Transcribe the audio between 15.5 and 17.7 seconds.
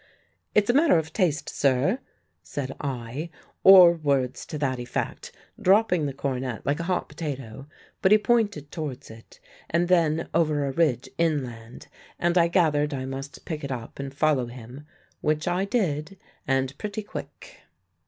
did, and pretty quick.